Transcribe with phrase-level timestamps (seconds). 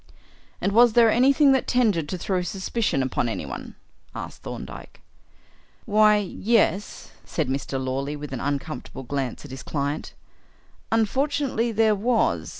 [0.59, 3.75] "And was there anything that tended to throw suspicion upon anyone?"
[4.15, 4.99] asked Thorndyke.
[5.85, 7.79] "Why, yes," said Mr.
[7.79, 10.15] Lawley, with an uncomfortable glance at his client,
[10.91, 12.49] "unfortunately there was.